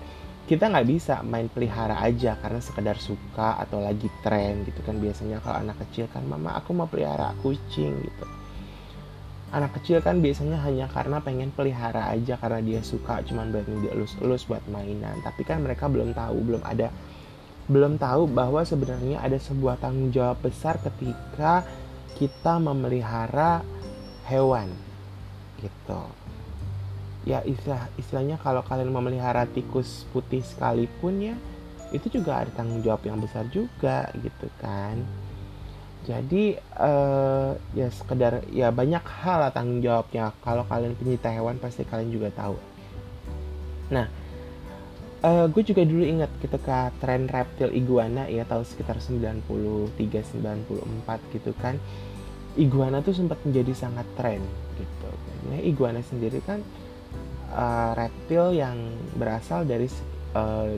[0.50, 5.38] Kita nggak bisa main pelihara aja karena sekedar suka atau lagi tren gitu kan biasanya
[5.46, 8.39] kalau anak kecil kan mama aku mau pelihara kucing gitu
[9.50, 13.92] anak kecil kan biasanya hanya karena pengen pelihara aja karena dia suka cuman buat dia
[13.98, 15.18] elus-elus buat mainan.
[15.26, 16.94] Tapi kan mereka belum tahu belum ada
[17.70, 21.62] belum tahu bahwa sebenarnya ada sebuah tanggung jawab besar ketika
[22.18, 23.62] kita memelihara
[24.26, 24.74] hewan
[25.62, 26.02] gitu.
[27.28, 31.36] Ya istilah istilahnya kalau kalian memelihara tikus putih sekalipun ya
[31.90, 35.02] itu juga ada tanggung jawab yang besar juga gitu kan
[36.10, 40.34] jadi uh, ya sekedar ya banyak hal lah tanggung jawabnya.
[40.42, 42.58] Kalau kalian pencinta hewan pasti kalian juga tahu.
[43.94, 44.10] Nah
[45.22, 49.46] uh, gue juga dulu ingat ketika tren reptil iguana ya tahun sekitar 93
[50.02, 51.78] 94 gitu kan
[52.58, 54.42] iguana tuh sempat menjadi sangat tren
[54.82, 55.12] gitu.
[55.54, 56.66] Nah iguana sendiri kan
[57.54, 59.86] uh, reptil yang berasal dari
[60.34, 60.74] uh,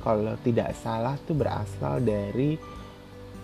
[0.00, 2.79] kalau tidak salah tuh berasal dari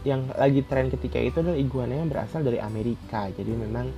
[0.07, 3.27] yang lagi tren ketika itu adalah iguana yang berasal dari Amerika.
[3.35, 3.91] Jadi memang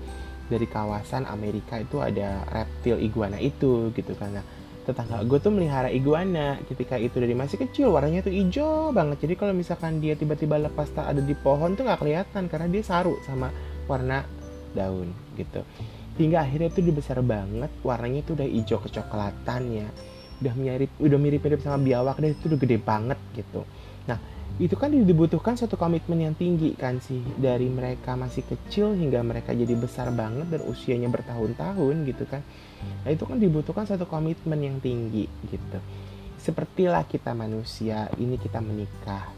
[0.48, 4.40] dari kawasan Amerika itu ada reptil iguana itu gitu karena
[4.88, 9.28] tetangga gue tuh melihara iguana ketika itu dari masih kecil warnanya tuh hijau banget.
[9.28, 12.80] Jadi kalau misalkan dia tiba-tiba lepas tak ada di pohon tuh nggak kelihatan karena dia
[12.80, 13.52] saru sama
[13.84, 14.24] warna
[14.72, 15.60] daun gitu.
[16.16, 19.88] Hingga akhirnya tuh dibesar banget warnanya tuh udah hijau kecoklatan ya
[20.38, 23.68] udah mirip udah mirip-mirip sama biawak deh itu udah gede banget gitu.
[24.08, 24.16] Nah
[24.58, 27.22] itu kan dibutuhkan suatu komitmen yang tinggi kan sih.
[27.38, 32.42] Dari mereka masih kecil hingga mereka jadi besar banget dan usianya bertahun-tahun gitu kan.
[33.06, 35.78] Nah itu kan dibutuhkan satu komitmen yang tinggi gitu.
[36.42, 39.30] Sepertilah kita manusia ini kita menikah.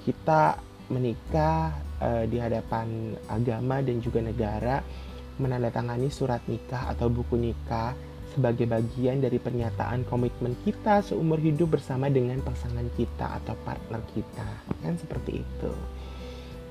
[0.00, 0.56] Kita
[0.88, 4.80] menikah uh, di hadapan agama dan juga negara
[5.36, 7.92] menandatangani surat nikah atau buku nikah
[8.32, 14.48] sebagai bagian dari pernyataan komitmen kita seumur hidup bersama dengan pasangan kita atau partner kita.
[14.80, 15.72] Kan seperti itu.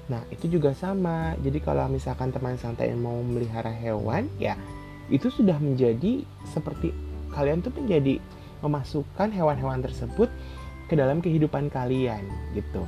[0.09, 1.37] Nah itu juga sama.
[1.39, 4.57] Jadi kalau misalkan teman santai mau melihara hewan ya
[5.13, 6.89] itu sudah menjadi seperti
[7.31, 8.17] kalian tuh menjadi
[8.65, 10.27] memasukkan hewan-hewan tersebut
[10.87, 12.25] ke dalam kehidupan kalian
[12.57, 12.83] gitu.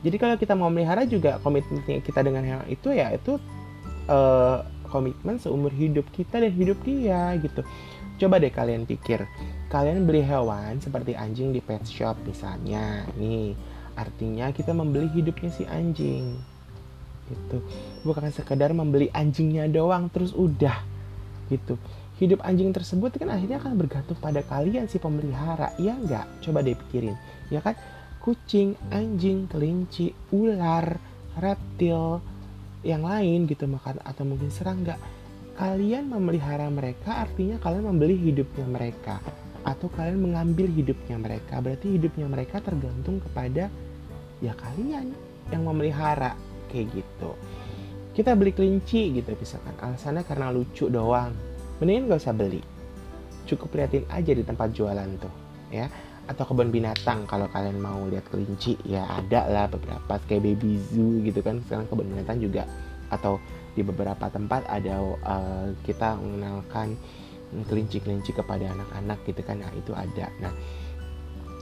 [0.00, 3.36] Jadi kalau kita mau melihara juga komitmen kita dengan hewan itu ya itu
[4.08, 7.62] uh, komitmen seumur hidup kita dan hidup dia gitu.
[8.20, 9.24] Coba deh kalian pikir
[9.70, 13.54] kalian beli hewan seperti anjing di pet shop misalnya nih.
[13.94, 16.36] Artinya kita membeli hidupnya si anjing
[17.30, 17.62] gitu.
[18.02, 20.82] Bukan sekedar membeli anjingnya doang terus udah
[21.48, 21.78] gitu.
[22.20, 26.44] Hidup anjing tersebut kan akhirnya akan bergantung pada kalian si pemelihara iya nggak?
[26.44, 27.16] Coba deh pikirin
[27.48, 27.78] ya kan?
[28.20, 31.00] Kucing anjing kelinci ular
[31.40, 32.20] reptil
[32.80, 34.96] yang lain gitu makan atau mungkin serangga
[35.60, 39.20] kalian memelihara mereka artinya kalian membeli hidupnya mereka
[39.60, 41.60] atau kalian mengambil hidupnya mereka.
[41.60, 43.68] Berarti hidupnya mereka tergantung kepada
[44.40, 45.12] ya kalian
[45.52, 46.32] yang memelihara
[46.72, 47.36] kayak gitu.
[48.16, 49.76] Kita beli kelinci gitu misalkan.
[49.76, 51.36] Alasannya karena lucu doang.
[51.76, 52.64] Mendingan gak usah beli.
[53.44, 55.86] Cukup liatin aja di tempat jualan tuh ya
[56.30, 61.18] atau kebun binatang kalau kalian mau lihat kelinci ya ada lah beberapa kayak baby zoo
[61.26, 61.58] gitu kan.
[61.66, 62.70] Sekarang kebun binatang juga
[63.10, 63.42] atau
[63.74, 66.94] di beberapa tempat ada uh, kita mengenalkan
[67.66, 69.58] kelinci-kelinci kepada anak-anak gitu kan.
[69.58, 70.30] Nah itu ada.
[70.38, 70.54] Nah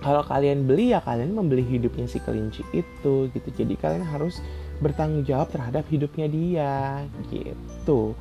[0.04, 3.48] kalau kalian beli ya kalian membeli hidupnya si kelinci itu gitu.
[3.48, 4.44] Jadi kalian harus
[4.84, 8.12] bertanggung jawab terhadap hidupnya dia gitu.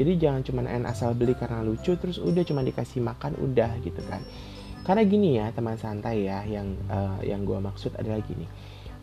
[0.00, 4.24] Jadi jangan cuma asal beli karena lucu terus udah cuma dikasih makan udah gitu kan
[4.84, 8.48] karena gini ya teman santai ya yang uh, yang gue maksud adalah gini.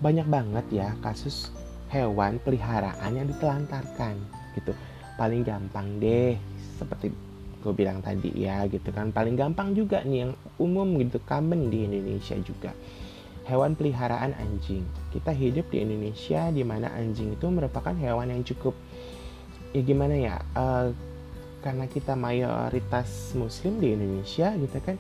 [0.02, 1.50] Banyak banget ya kasus
[1.90, 4.18] hewan peliharaan yang ditelantarkan
[4.58, 4.74] gitu.
[5.18, 6.38] Paling gampang deh
[6.78, 7.14] seperti
[7.62, 9.14] gue bilang tadi ya gitu kan.
[9.14, 12.74] Paling gampang juga nih yang umum gitu common di Indonesia juga.
[13.48, 14.84] Hewan peliharaan anjing.
[15.14, 18.76] Kita hidup di Indonesia di mana anjing itu merupakan hewan yang cukup
[19.76, 20.90] ya gimana ya uh,
[21.62, 24.96] karena kita mayoritas muslim di Indonesia gitu kan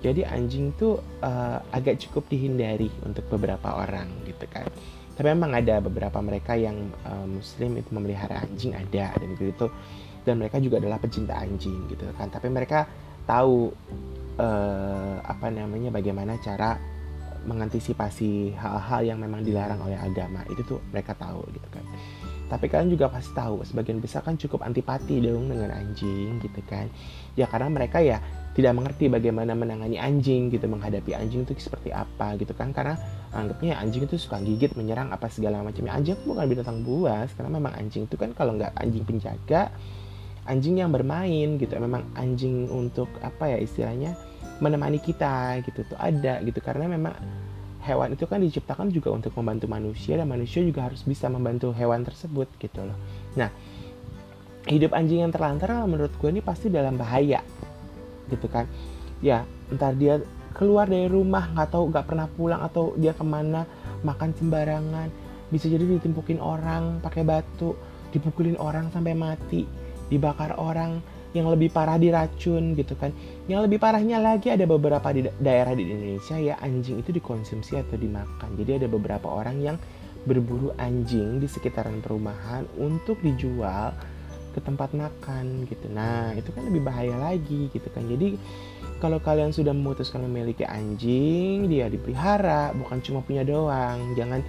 [0.00, 4.64] jadi anjing tuh uh, agak cukup dihindari untuk beberapa orang gitu kan.
[5.12, 9.68] Tapi memang ada beberapa mereka yang uh, muslim itu memelihara anjing ada dan gitu.
[10.24, 12.32] Dan mereka juga adalah pecinta anjing gitu kan.
[12.32, 12.88] Tapi mereka
[13.28, 13.68] tahu
[14.40, 16.80] uh, apa namanya bagaimana cara
[17.44, 20.40] mengantisipasi hal-hal yang memang dilarang oleh agama.
[20.48, 21.84] Itu tuh mereka tahu gitu kan
[22.50, 26.90] tapi kalian juga pasti tahu sebagian besar kan cukup antipati dong dengan anjing gitu kan.
[27.38, 28.18] Ya karena mereka ya
[28.58, 32.74] tidak mengerti bagaimana menangani anjing gitu menghadapi anjing itu seperti apa gitu kan.
[32.74, 32.98] Karena
[33.30, 37.72] anggapnya anjing itu suka gigit menyerang apa segala macamnya anjing bukan binatang buas karena memang
[37.78, 39.70] anjing itu kan kalau nggak anjing penjaga
[40.50, 41.70] anjing yang bermain gitu.
[41.78, 44.18] Memang anjing untuk apa ya istilahnya
[44.58, 46.58] menemani kita gitu tuh ada gitu.
[46.58, 47.14] Karena memang
[47.84, 52.04] hewan itu kan diciptakan juga untuk membantu manusia dan manusia juga harus bisa membantu hewan
[52.04, 52.96] tersebut gitu loh.
[53.36, 53.48] Nah
[54.68, 57.40] hidup anjing yang terlantar menurut gue ini pasti dalam bahaya
[58.28, 58.68] gitu kan.
[59.24, 60.20] Ya entar dia
[60.52, 63.64] keluar dari rumah nggak tahu nggak pernah pulang atau dia ke mana
[64.02, 65.08] makan sembarangan
[65.50, 67.74] bisa jadi ditimpukin orang pakai batu
[68.10, 69.66] dipukulin orang sampai mati
[70.10, 73.14] dibakar orang yang lebih parah diracun gitu kan.
[73.46, 77.94] Yang lebih parahnya lagi ada beberapa di daerah di Indonesia ya anjing itu dikonsumsi atau
[77.94, 78.54] dimakan.
[78.58, 79.76] Jadi ada beberapa orang yang
[80.28, 83.94] berburu anjing di sekitaran perumahan untuk dijual
[84.50, 85.86] ke tempat makan gitu.
[85.88, 88.04] Nah itu kan lebih bahaya lagi gitu kan.
[88.10, 88.34] Jadi
[88.98, 94.12] kalau kalian sudah memutuskan memiliki anjing dia dipelihara bukan cuma punya doang.
[94.18, 94.42] Jangan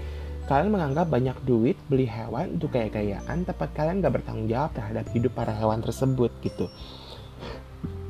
[0.50, 5.32] kalian menganggap banyak duit beli hewan untuk kayak-kayaan tapi kalian gak bertanggung jawab terhadap hidup
[5.38, 6.66] para hewan tersebut gitu.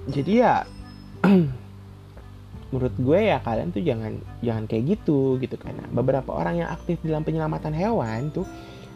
[0.10, 0.64] Jadi ya
[2.72, 7.04] menurut gue ya kalian tuh jangan jangan kayak gitu gitu karena beberapa orang yang aktif
[7.04, 8.48] dalam penyelamatan hewan tuh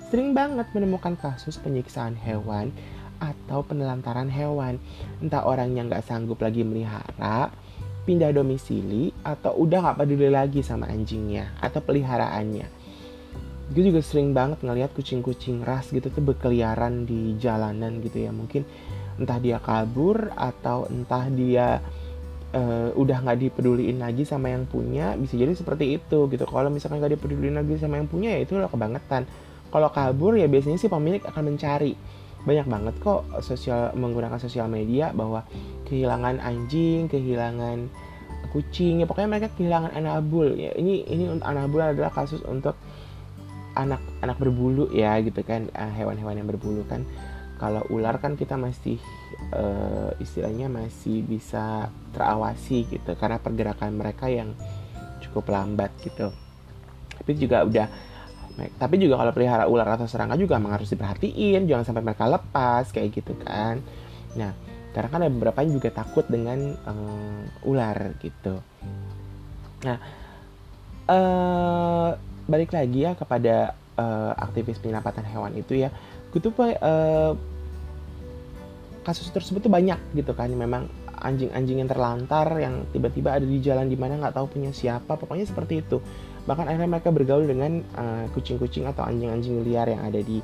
[0.08, 2.72] sering banget menemukan kasus penyiksaan hewan
[3.20, 4.80] atau penelantaran hewan.
[5.20, 7.52] Entah orang yang nggak sanggup lagi melihara
[8.06, 12.85] pindah domisili atau udah nggak peduli lagi sama anjingnya atau peliharaannya
[13.66, 18.30] gue juga sering banget ngelihat kucing-kucing ras gitu tuh berkeliaran di jalanan gitu ya.
[18.30, 18.62] Mungkin
[19.18, 21.82] entah dia kabur atau entah dia
[22.54, 26.46] uh, udah nggak dipeduliin lagi sama yang punya bisa jadi seperti itu gitu.
[26.46, 29.26] Kalau misalkan nggak dipeduliin lagi sama yang punya ya itu udah kebangetan.
[29.74, 31.98] Kalau kabur ya biasanya sih pemilik akan mencari.
[32.46, 35.42] Banyak banget kok sosial menggunakan sosial media bahwa
[35.90, 37.90] kehilangan anjing kehilangan
[38.54, 40.54] kucing ya pokoknya mereka kehilangan anabul.
[40.54, 42.78] Ya ini ini anabul adalah kasus untuk
[43.76, 45.70] anak anak berbulu ya gitu kan.
[45.72, 47.04] Eh, hewan-hewan yang berbulu kan.
[47.56, 49.00] Kalau ular kan kita masih
[49.56, 54.52] uh, istilahnya masih bisa terawasi gitu karena pergerakan mereka yang
[55.24, 56.36] cukup lambat gitu.
[57.16, 57.88] Tapi juga udah
[58.56, 62.88] tapi juga kalau pelihara ular atau serangga juga memang harus diperhatiin jangan sampai mereka lepas
[62.92, 63.84] kayak gitu kan.
[64.36, 64.52] Nah
[64.96, 68.64] karena kan ada beberapa yang juga takut dengan um, ular gitu.
[69.84, 69.98] Nah
[71.12, 72.10] uh,
[72.46, 75.90] balik lagi ya kepada uh, aktivis penyelamatan hewan itu ya.
[76.30, 77.34] Gue tuh uh,
[79.06, 80.50] kasus tersebut tuh banyak gitu kan.
[80.50, 85.18] Memang anjing-anjing yang terlantar yang tiba-tiba ada di jalan di mana nggak tahu punya siapa
[85.18, 85.98] pokoknya seperti itu.
[86.46, 90.44] Bahkan akhirnya mereka bergaul dengan uh, kucing-kucing atau anjing-anjing liar yang ada di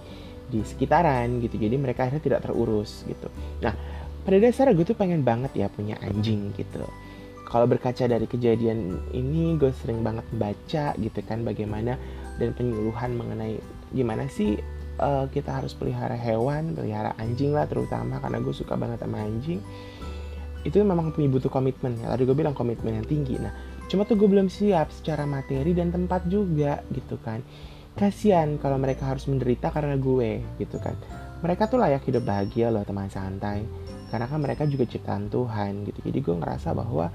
[0.52, 1.56] di sekitaran gitu.
[1.62, 3.30] Jadi mereka akhirnya tidak terurus gitu.
[3.62, 3.74] Nah
[4.22, 6.86] pada dasarnya gue tuh pengen banget ya punya anjing gitu
[7.52, 12.00] kalau berkaca dari kejadian ini gue sering banget baca gitu kan bagaimana
[12.40, 13.60] dan penyuluhan mengenai
[13.92, 14.56] gimana sih
[15.04, 19.60] uh, kita harus pelihara hewan pelihara anjing lah terutama karena gue suka banget sama anjing.
[20.62, 21.98] Itu memang butuh komitmen.
[22.00, 23.36] Ya tadi gue bilang komitmen yang tinggi.
[23.42, 23.52] Nah
[23.92, 27.44] cuma tuh gue belum siap secara materi dan tempat juga gitu kan.
[27.92, 30.96] Kasihan kalau mereka harus menderita karena gue gitu kan.
[31.42, 33.66] Mereka tuh layak hidup bahagia loh teman santai.
[34.08, 36.00] Karena kan mereka juga ciptaan Tuhan gitu.
[36.08, 37.10] Jadi gue ngerasa bahwa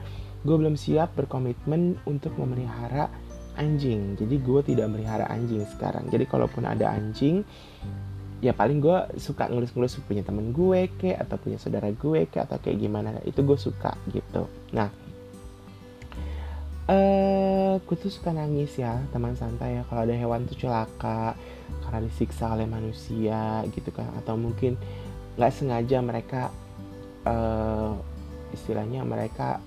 [0.46, 3.10] gue belum siap berkomitmen untuk memelihara
[3.58, 4.14] anjing.
[4.14, 6.06] Jadi gue tidak melihara anjing sekarang.
[6.06, 7.42] Jadi kalaupun ada anjing
[8.44, 12.56] ya paling gue suka ngelus-ngelus punya temen gue ke atau punya saudara gue ke atau
[12.62, 13.18] kayak gimana.
[13.26, 14.46] Itu gue suka gitu.
[14.70, 14.88] Nah
[16.86, 19.82] eh uh, gue tuh suka nangis ya teman santai ya.
[19.90, 21.34] Kalau ada hewan tuh celaka
[21.82, 24.14] karena disiksa oleh manusia gitu kan.
[24.22, 24.78] Atau mungkin
[25.36, 26.54] nggak sengaja mereka
[27.26, 27.98] uh,
[28.54, 29.58] istilahnya mereka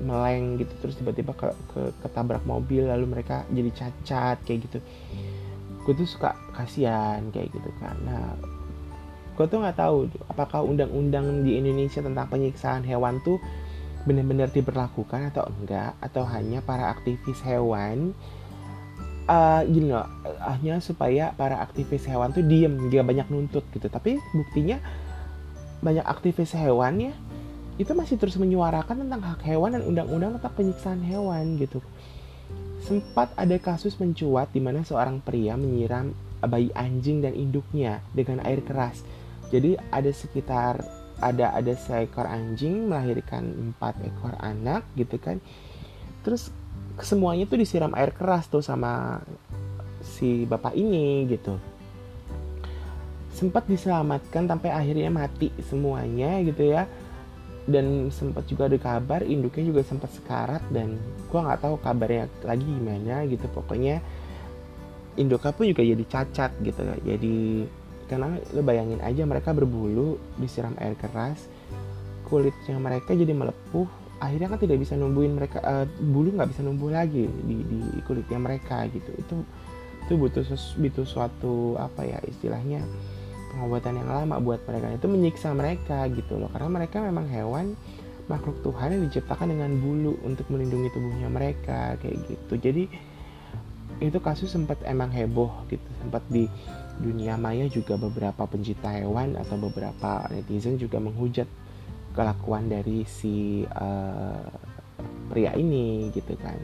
[0.00, 4.78] meleng gitu terus tiba-tiba ke, ke ketabrak mobil lalu mereka jadi cacat kayak gitu.
[5.84, 7.96] Gue tuh suka kasihan kayak gitu kan.
[8.04, 8.36] Nah
[9.36, 13.40] gue tuh nggak tahu apakah undang-undang di Indonesia tentang penyiksaan hewan tuh
[14.04, 18.12] benar-benar diberlakukan atau enggak atau hanya para aktivis hewan?
[19.30, 20.10] Uh, gini loh
[20.42, 23.86] hanya supaya para aktivis hewan tuh diem dia banyak nuntut gitu.
[23.86, 24.80] Tapi buktinya
[25.80, 27.14] banyak aktivis hewan ya
[27.76, 31.78] itu masih terus menyuarakan tentang hak hewan dan undang-undang tentang penyiksaan hewan gitu.
[32.84, 38.64] Sempat ada kasus mencuat di mana seorang pria menyiram bayi anjing dan induknya dengan air
[38.64, 39.04] keras.
[39.52, 40.80] Jadi ada sekitar
[41.20, 45.36] ada ada seekor anjing melahirkan empat ekor anak gitu kan.
[46.24, 46.48] Terus
[47.00, 49.20] semuanya tuh disiram air keras tuh sama
[50.00, 51.60] si bapak ini gitu.
[53.36, 56.88] Sempat diselamatkan sampai akhirnya mati semuanya gitu ya
[57.70, 60.98] dan sempat juga ada kabar induknya juga sempat sekarat dan
[61.30, 63.46] gua nggak tahu kabarnya lagi gimana gitu.
[63.50, 64.02] Pokoknya
[65.16, 66.82] induknya pun juga jadi cacat gitu.
[67.06, 67.64] Jadi
[68.10, 71.46] karena lo bayangin aja mereka berbulu disiram air keras
[72.26, 73.86] kulitnya mereka jadi melepuh
[74.18, 78.38] akhirnya kan tidak bisa numbuhin mereka uh, bulu nggak bisa numbuh lagi di, di kulitnya
[78.38, 79.10] mereka gitu.
[79.16, 79.36] Itu
[80.06, 80.42] itu butuh
[80.78, 82.82] butuh suatu apa ya istilahnya
[83.50, 84.94] pengobatan yang lama buat mereka.
[84.94, 86.48] Itu menyiksa mereka gitu loh.
[86.54, 87.74] Karena mereka memang hewan
[88.30, 92.54] makhluk Tuhan yang diciptakan dengan bulu untuk melindungi tubuhnya mereka kayak gitu.
[92.56, 92.84] Jadi
[94.00, 95.84] itu kasus sempat emang heboh gitu.
[96.00, 96.46] Sempat di
[97.02, 101.48] dunia maya juga beberapa pencinta hewan atau beberapa netizen juga menghujat
[102.14, 104.46] kelakuan dari si uh,
[105.28, 106.56] pria ini gitu kan.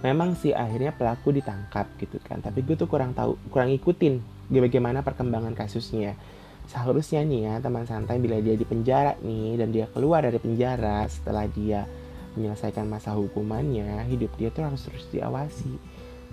[0.00, 2.40] Memang sih akhirnya pelaku ditangkap gitu kan.
[2.40, 6.18] Tapi gue tuh kurang tahu kurang ikutin bagaimana perkembangan kasusnya
[6.66, 11.06] seharusnya nih ya teman santai bila dia di penjara nih dan dia keluar dari penjara
[11.06, 11.86] setelah dia
[12.34, 15.78] menyelesaikan masa hukumannya hidup dia tuh harus terus diawasi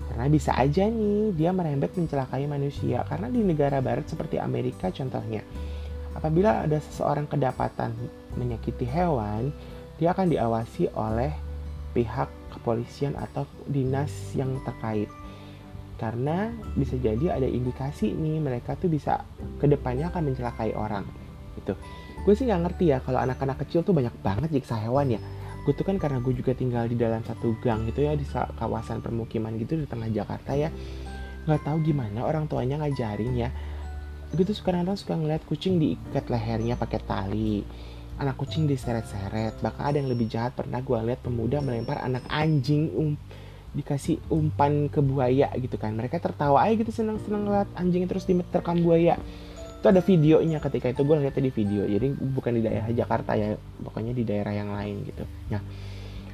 [0.05, 5.41] karena bisa aja nih dia merembet mencelakai manusia karena di negara barat seperti Amerika contohnya.
[6.13, 7.93] Apabila ada seseorang kedapatan
[8.37, 9.53] menyakiti hewan,
[10.01, 11.33] dia akan diawasi oleh
[11.93, 15.09] pihak kepolisian atau dinas yang terkait.
[15.97, 19.25] Karena bisa jadi ada indikasi nih mereka tuh bisa
[19.57, 21.03] ke depannya akan mencelakai orang.
[21.57, 21.73] Gitu.
[22.23, 25.21] Gue sih nggak ngerti ya kalau anak-anak kecil tuh banyak banget jiksa hewan ya
[25.67, 29.03] gue tuh kan karena gue juga tinggal di dalam satu gang gitu ya di kawasan
[29.03, 30.71] permukiman gitu di tengah Jakarta ya
[31.43, 33.51] nggak tahu gimana orang tuanya ngajarin ya
[34.31, 37.67] gue tuh kadang-kadang suka ngeliat kucing diikat lehernya pakai tali
[38.15, 42.87] anak kucing diseret-seret bahkan ada yang lebih jahat pernah gue lihat pemuda melempar anak anjing
[42.95, 43.19] um,
[43.77, 45.93] dikasih umpan ke buaya gitu kan.
[45.93, 49.21] Mereka tertawa aja gitu senang-senang ngeliat anjing terus diterkam buaya.
[49.77, 51.85] Itu ada videonya ketika itu gue lihatnya di video.
[51.85, 53.53] Jadi bukan di daerah Jakarta ya
[53.85, 55.23] pokoknya di daerah yang lain gitu.
[55.53, 55.61] Nah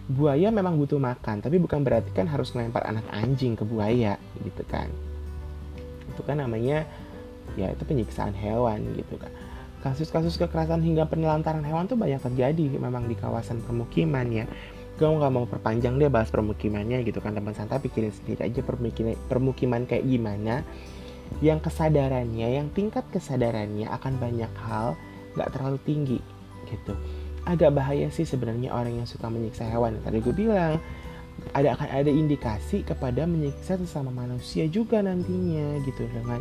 [0.04, 4.64] buaya memang butuh makan tapi bukan berarti kan harus melempar anak anjing ke buaya gitu
[4.72, 4.88] kan.
[6.16, 6.88] Itu kan namanya
[7.60, 9.32] ya itu penyiksaan hewan gitu kan.
[9.84, 14.48] Kasus-kasus kekerasan hingga penelantaran hewan tuh banyak terjadi memang di kawasan permukiman ya
[14.94, 19.18] gue nggak mau perpanjang dia bahas permukimannya gitu kan teman santai pikirin sendiri aja permukiman
[19.26, 20.62] permukiman kayak gimana
[21.42, 24.94] yang kesadarannya, yang tingkat kesadarannya akan banyak hal
[25.34, 26.20] nggak terlalu tinggi
[26.70, 26.94] gitu.
[27.44, 29.98] Agak bahaya sih sebenarnya orang yang suka menyiksa hewan.
[30.06, 30.78] Tadi gue bilang
[31.58, 36.40] ada akan ada indikasi kepada menyiksa sesama manusia juga nantinya gitu dengan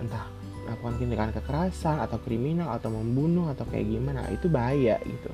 [0.00, 0.26] entah
[0.64, 5.30] melakukan tindakan kekerasan atau kriminal atau membunuh atau kayak gimana itu bahaya gitu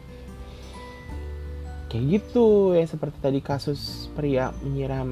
[1.91, 5.11] kayak gitu ya seperti tadi kasus pria menyiram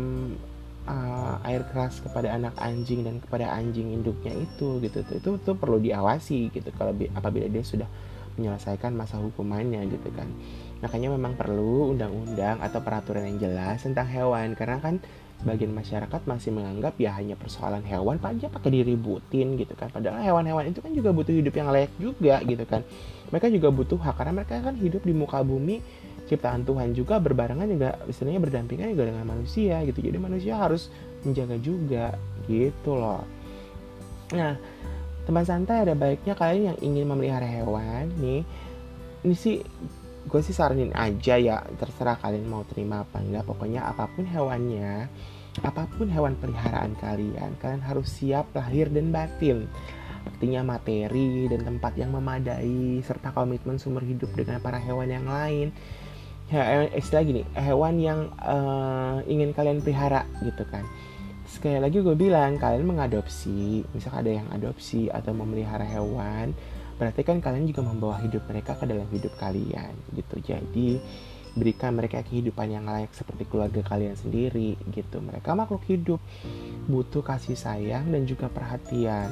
[0.89, 5.05] uh, air keras kepada anak anjing dan kepada anjing induknya itu gitu.
[5.05, 7.87] Itu itu, itu perlu diawasi gitu kalau apabila dia sudah
[8.41, 10.31] menyelesaikan masa hukumannya gitu kan.
[10.81, 15.03] Makanya memang perlu undang-undang atau peraturan yang jelas tentang hewan karena kan
[15.39, 19.91] bagian masyarakat masih menganggap ya hanya persoalan hewan aja pakai diributin gitu kan.
[19.91, 22.87] Padahal hewan-hewan itu kan juga butuh hidup yang layak juga gitu kan.
[23.35, 25.83] Mereka juga butuh hak karena mereka kan hidup di muka bumi
[26.29, 29.99] ciptaan Tuhan juga berbarengan juga istilahnya berdampingan juga dengan manusia gitu.
[30.05, 30.93] Jadi manusia harus
[31.25, 32.15] menjaga juga
[32.47, 33.25] gitu loh.
[34.37, 34.55] Nah
[35.25, 38.45] teman santai ada baiknya kalian yang ingin memelihara hewan nih?
[39.25, 39.65] Ini sih
[40.29, 43.49] gue sih saranin aja ya terserah kalian mau terima apa enggak.
[43.49, 45.09] Pokoknya apa pun hewannya
[45.59, 49.65] apa pun hewan peliharaan kalian kalian harus siap lahir dan batin.
[50.29, 55.73] Artinya materi dan tempat yang memadai serta komitmen sumber hidup dengan para hewan yang lain
[56.53, 60.85] ya, istilah gini hewan yang uh, ingin kalian pelihara gitu kan.
[61.49, 66.53] Sekali lagi gue bilang kalian mengadopsi misalkan ada yang adopsi atau memelihara hewan
[66.99, 70.37] berarti kan kalian juga membawa hidup mereka ke dalam hidup kalian gitu.
[70.43, 70.99] Jadi
[71.59, 75.23] berikan mereka kehidupan yang layak seperti keluarga kalian sendiri gitu.
[75.23, 76.21] Mereka makhluk hidup
[76.91, 79.31] butuh kasih sayang dan juga perhatian.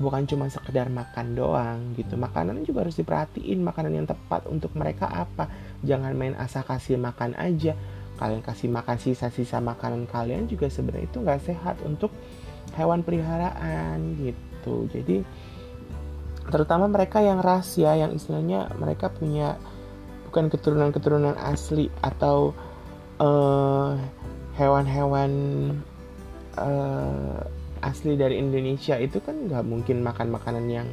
[0.00, 2.18] Bukan cuma sekedar makan doang gitu.
[2.18, 5.46] Makanan juga harus diperhatiin makanan yang tepat untuk mereka apa
[5.82, 7.76] jangan main asa kasih makan aja.
[8.16, 12.14] Kalian kasih makan sisa-sisa makanan kalian juga sebenarnya itu nggak sehat untuk
[12.78, 14.86] hewan peliharaan gitu.
[14.90, 15.26] Jadi
[16.48, 19.58] terutama mereka yang ras ya yang istilahnya mereka punya
[20.30, 22.54] bukan keturunan-keturunan asli atau
[23.20, 23.92] eh,
[24.56, 25.32] hewan-hewan
[26.60, 27.40] uh,
[27.82, 30.88] asli dari Indonesia itu kan nggak mungkin makan makanan yang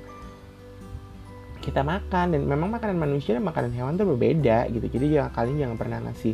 [1.60, 4.88] kita makan dan memang makanan manusia dan makanan hewan itu berbeda gitu.
[4.88, 6.34] Jadi ya kalian jangan pernah ngasih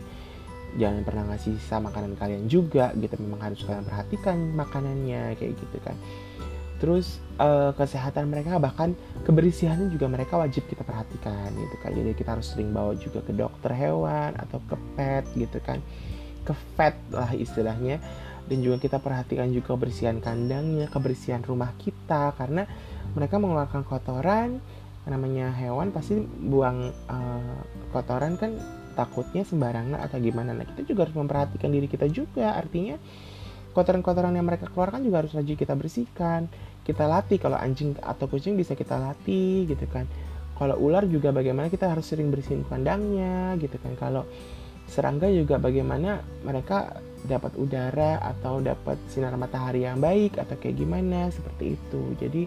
[0.76, 3.17] jangan pernah ngasih sisa makanan kalian juga gitu.
[3.17, 5.97] Memang harus kalian perhatikan makanannya kayak gitu kan.
[6.76, 11.91] Terus uh, kesehatan mereka bahkan kebersihannya juga mereka wajib kita perhatikan gitu kan.
[11.95, 15.80] Jadi kita harus sering bawa juga ke dokter hewan atau ke pet gitu kan.
[16.45, 17.97] Ke vet lah istilahnya.
[18.45, 22.36] Dan juga kita perhatikan juga kebersihan kandangnya kebersihan rumah kita.
[22.38, 22.69] Karena
[23.15, 24.61] mereka mengeluarkan kotoran
[25.05, 27.59] namanya hewan pasti buang uh,
[27.93, 28.57] kotoran kan
[28.97, 30.55] takutnya sembarangan atau gimana.
[30.55, 32.55] Nah kita juga harus memperhatikan diri kita juga.
[32.57, 32.97] Artinya
[33.75, 36.47] kotoran-kotoran yang mereka keluarkan juga harus rajin kita bersihkan
[36.87, 37.37] kita latih.
[37.37, 40.07] Kalau anjing atau kucing bisa kita latih gitu kan.
[40.55, 43.93] Kalau ular juga bagaimana kita harus sering bersihin kandangnya gitu kan.
[43.99, 44.23] Kalau
[44.87, 46.95] serangga juga bagaimana mereka
[47.25, 52.01] dapat udara atau dapat sinar matahari yang baik atau kayak gimana seperti itu.
[52.21, 52.43] Jadi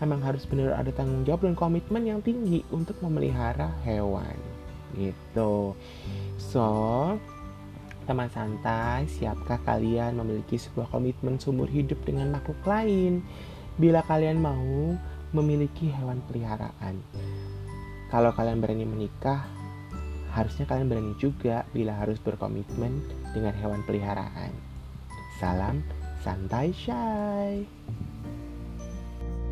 [0.00, 4.36] memang harus benar ada tanggung jawab dan komitmen yang tinggi untuk memelihara hewan.
[4.96, 5.76] Gitu.
[6.40, 6.66] So
[8.08, 13.22] teman santai siapkah kalian memiliki sebuah komitmen seumur hidup dengan makhluk lain?
[13.78, 14.96] Bila kalian mau
[15.30, 16.98] memiliki hewan peliharaan.
[18.10, 19.46] Kalau kalian berani menikah
[20.34, 24.50] harusnya kalian berani juga bila harus berkomitmen dengan hewan peliharaan.
[25.38, 25.86] Salam
[26.20, 27.64] santai shy